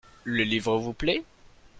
[0.23, 1.21] Le livre vous plait?